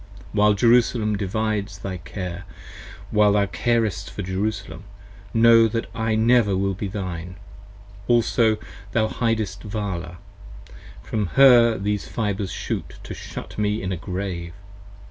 While 0.33 0.55
Jerusalem 0.55 1.15
divides 1.15 1.77
thy 1.77 1.97
care, 1.97 2.45
while 3.11 3.33
thou 3.33 3.45
carest 3.45 4.09
for 4.09 4.23
Jerusalem, 4.23 4.83
Know 5.31 5.67
that 5.67 5.85
I 5.93 6.15
never 6.15 6.57
will 6.57 6.73
be 6.73 6.87
thine: 6.87 7.35
also 8.07 8.57
thou 8.93 9.07
hidest 9.09 9.61
Vala: 9.61 10.17
From 11.03 11.27
her 11.37 11.77
these 11.77 12.07
fibres 12.07 12.51
shoot 12.51 12.95
to 13.03 13.13
shut 13.13 13.59
me 13.59 13.79
in 13.83 13.91
a 13.91 13.95
Grave. 13.97 14.53